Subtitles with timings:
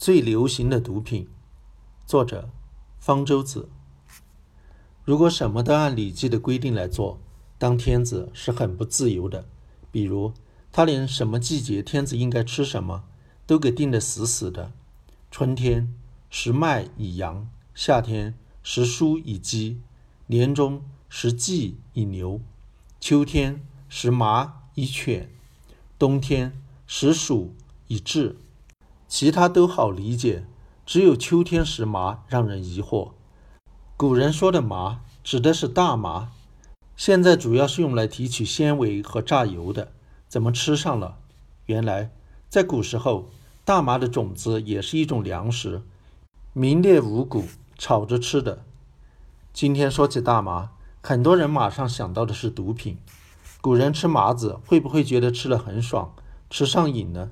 [0.00, 1.28] 最流行的毒品，
[2.06, 2.48] 作者
[2.98, 3.68] 方舟子。
[5.04, 7.20] 如果什么都按《礼记》的规定来做，
[7.58, 9.46] 当天子是很不自由的。
[9.92, 10.32] 比如，
[10.72, 13.04] 他连什么季节天子应该吃什么
[13.46, 14.72] 都给定得死死的。
[15.30, 15.94] 春天
[16.30, 19.82] 食麦以羊，夏天食蔬以鸡，
[20.28, 22.40] 年中食稷以牛，
[22.98, 25.30] 秋天食麻以犬，
[25.98, 27.50] 冬天食黍
[27.88, 28.36] 以雉。
[29.10, 30.46] 其他都好理解，
[30.86, 33.10] 只有秋天食麻让人疑惑。
[33.96, 36.30] 古人说的麻指的是大麻，
[36.96, 39.90] 现在主要是用来提取纤维和榨油的。
[40.28, 41.18] 怎么吃上了？
[41.66, 42.12] 原来
[42.48, 43.28] 在古时候，
[43.64, 45.82] 大麻的种子也是一种粮食，
[46.52, 48.62] 名列五谷，炒着吃的。
[49.52, 50.70] 今天说起大麻，
[51.02, 52.96] 很多人马上想到的是毒品。
[53.60, 56.14] 古人吃麻子会不会觉得吃了很爽，
[56.48, 57.30] 吃上瘾呢？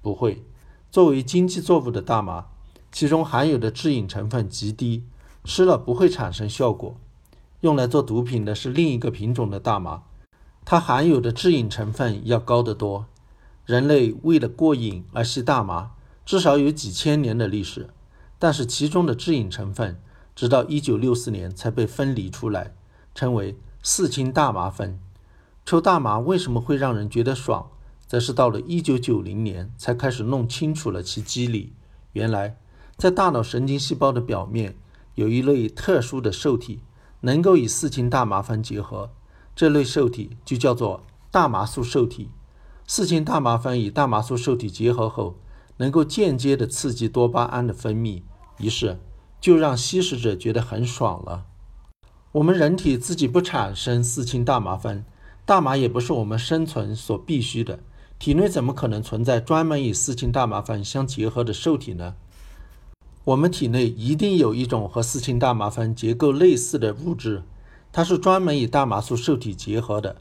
[0.00, 0.44] 不会。
[0.90, 2.46] 作为经济作物的大麻，
[2.90, 5.04] 其中含有的致瘾成分极低，
[5.44, 6.96] 吃了不会产生效果。
[7.60, 10.02] 用来做毒品的是另一个品种的大麻，
[10.64, 13.06] 它含有的致瘾成分要高得多。
[13.64, 15.90] 人类为了过瘾而吸大麻，
[16.24, 17.90] 至少有几千年的历史，
[18.38, 20.00] 但是其中的致瘾成分
[20.34, 22.74] 直到1964年才被分离出来，
[23.14, 24.98] 称为四氢大麻酚。
[25.64, 27.68] 抽大麻为什么会让人觉得爽？
[28.06, 31.72] 则是到了一九九零年才开始弄清楚了其机理。
[32.12, 32.56] 原来，
[32.96, 34.76] 在大脑神经细胞的表面
[35.16, 36.80] 有一类特殊的受体，
[37.20, 39.10] 能够与四氢大麻酚结合。
[39.54, 42.30] 这类受体就叫做大麻素受体。
[42.86, 45.36] 四氢大麻酚与大麻素受体结合后，
[45.78, 48.22] 能够间接的刺激多巴胺的分泌，
[48.58, 48.98] 于是
[49.40, 51.46] 就让吸食者觉得很爽了。
[52.32, 55.04] 我们人体自己不产生四氢大麻酚，
[55.44, 57.80] 大麻也不是我们生存所必须的。
[58.18, 62.14] 体内怎么可能存在专门与四氢大麻酚相结合的受体呢？
[63.24, 67.42] 我们体内一定有一种和四氢大麻酚结构类似的物质，
[67.92, 70.16] 它是专门与大麻素受体结合的。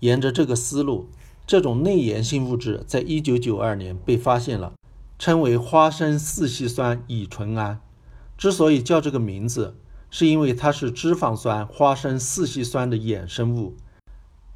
[0.00, 1.08] 沿着这个思路，
[1.46, 4.72] 这种内源性物质在一九九二年被发现了，
[5.18, 7.80] 称为花生四烯酸乙醇胺。
[8.36, 9.76] 之所以叫这个名字，
[10.10, 13.76] 是因为它是脂肪酸花生四烯酸的衍生物。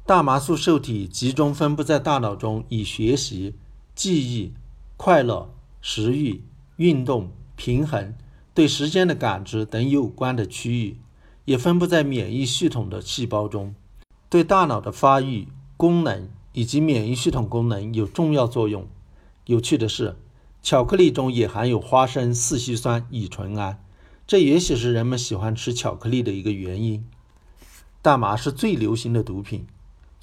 [0.07, 3.55] 大麻素受体集中分布在大脑中，与学习、
[3.95, 4.53] 记忆、
[4.97, 5.51] 快乐、
[5.81, 6.43] 食欲、
[6.75, 8.13] 运动、平衡、
[8.53, 10.99] 对时间的感知等有关的区域，
[11.45, 13.73] 也分布在免疫系统的细胞中，
[14.29, 18.87] 对大脑的发育、功能以及免疫系统功能有重要作用。
[19.47, 20.15] 有趣的是，
[20.61, 23.83] 巧克力中也含有花生四烯酸乙醇胺，
[24.27, 27.03] 这也许是人们喜欢吃巧克力的一个原因。
[28.03, 29.65] 大麻是最流行的毒品。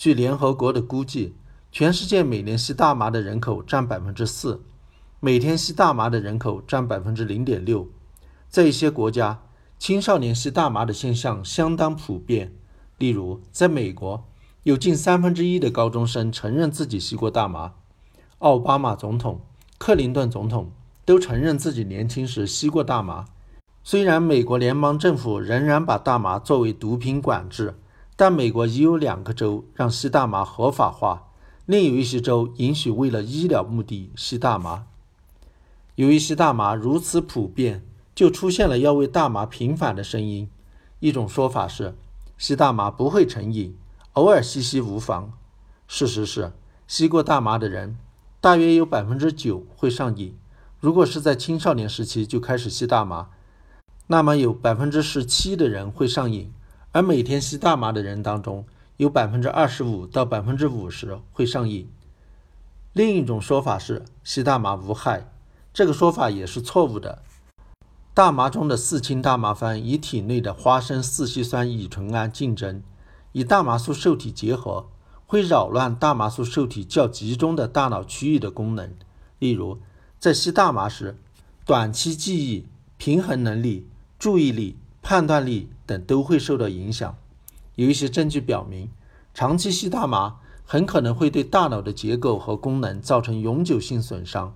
[0.02, 1.36] 据联合国的估计，
[1.70, 4.60] 全世界每年吸大麻的人口占百分之四，
[5.20, 7.86] 每天吸大麻的人口占百分之零点六。
[8.48, 9.42] 在一些国家，
[9.78, 12.52] 青少年吸大麻的现象相当普遍。
[12.98, 14.24] 例如，在美国，
[14.64, 17.74] 有近三分之一的高中生承认自己吸过大麻。
[18.38, 19.40] 奥巴马总统、
[19.78, 20.72] 克林顿总统
[21.04, 23.26] 都承认自己年轻时吸过大麻。
[23.84, 27.76] 虽然美国联邦政府仍然把大麻作为毒品管制。
[28.22, 31.24] 但美国已有两个州让吸大麻合法化，
[31.66, 34.86] 另有一些州允许为了医疗目的吸大麻。
[35.96, 37.84] 由于吸大麻如此普遍，
[38.14, 40.48] 就出现了要为大麻平反的声音。
[41.00, 41.96] 一种说法是，
[42.38, 43.76] 吸大麻不会成瘾，
[44.12, 45.32] 偶尔吸吸无妨。
[45.88, 46.52] 事实是，
[46.86, 47.98] 吸过大麻的人，
[48.40, 50.38] 大约有百分之九会上瘾。
[50.78, 53.30] 如果是在青少年时期就开始吸大麻，
[54.06, 56.52] 那么有百分之十七的人会上瘾。
[56.94, 58.66] 而每天吸大麻的人当中，
[58.98, 61.88] 有百分之二十五到百分之五十会上瘾。
[62.92, 65.32] 另一种说法是吸大麻无害，
[65.72, 67.22] 这个说法也是错误的。
[68.12, 72.82] 大麻中的四氢大麻酚与体内的花生四烯酸乙醇胺竞争，
[73.32, 74.90] 与大麻素受体结合，
[75.26, 78.92] 会扰乱大麻素受体较集中的大脑区域的功能。
[79.38, 79.78] 例如，
[80.20, 81.16] 在吸大麻时，
[81.64, 82.66] 短期记忆、
[82.98, 83.88] 平衡能力、
[84.18, 84.76] 注意力。
[85.04, 85.68] 判断力
[86.00, 87.16] 都会受到影响。
[87.74, 88.88] 有一些证据表明，
[89.34, 94.54] 长期吸大麻很可能会对大脑的结构和功能造成永久性损伤。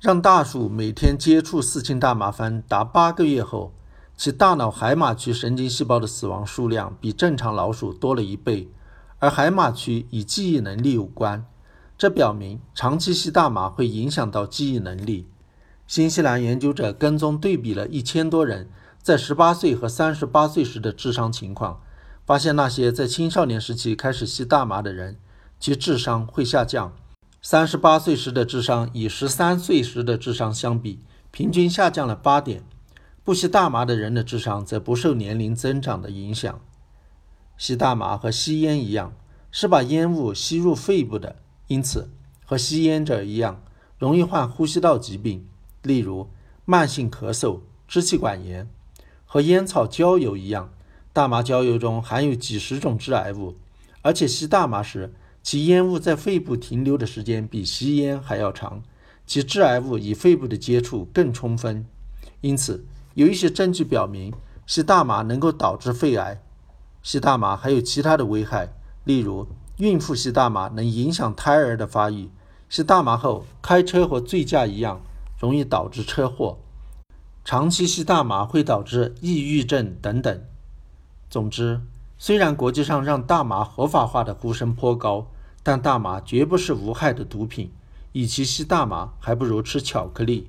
[0.00, 3.72] 让大鼠每天接触四氢大麻酚达八个月后，
[4.16, 8.68] 其大脑海马区神经细胞的死亡数量比正常老鼠多了一倍，
[9.18, 11.46] 而海马区与记忆能力有关。
[11.96, 15.26] 这表明长期吸大麻会影响到记忆能力。
[15.86, 18.68] 新西兰研究者跟踪对比了一千多人。
[19.06, 21.80] 在十八岁和三十八岁时的智商情况，
[22.24, 25.16] 发现那些在青少年时期开始吸大麻的人，
[25.60, 26.92] 其智商会下降，
[27.40, 30.98] 三十八岁时的智商与十三岁时的智商相比，
[31.30, 32.64] 平均下降了八点。
[33.22, 36.60] 不吸大麻的人的智商则不受年龄增长的影响。
[37.56, 39.12] 吸大麻和吸烟一样，
[39.52, 41.36] 是把烟雾吸入肺部的，
[41.68, 42.10] 因此
[42.44, 43.62] 和吸烟者一样，
[44.00, 45.46] 容易患呼吸道疾病，
[45.82, 46.28] 例如
[46.64, 48.68] 慢性咳嗽、支气管炎。
[49.26, 50.70] 和烟草焦油一样，
[51.12, 53.56] 大麻焦油中含有几十种致癌物，
[54.02, 55.12] 而且吸大麻时，
[55.42, 58.82] 其烟雾在肺部停留的时间比吸烟还要长，
[59.26, 61.84] 其致癌物与肺部的接触更充分。
[62.40, 62.84] 因此，
[63.14, 64.32] 有一些证据表明，
[64.66, 66.40] 吸大麻能够导致肺癌。
[67.02, 68.68] 吸大麻还有其他的危害，
[69.04, 69.46] 例如，
[69.78, 72.30] 孕妇吸大麻能影响胎儿的发育；
[72.68, 75.00] 吸大麻后开车和醉驾一样，
[75.38, 76.58] 容易导致车祸。
[77.46, 80.42] 长期吸大麻会导致抑郁症等等。
[81.30, 81.80] 总之，
[82.18, 85.28] 虽然国际上让大麻合法化的呼声颇高，
[85.62, 87.70] 但大麻绝不是无害的毒品。
[88.14, 90.48] 与其吸大麻，还不如吃巧克力。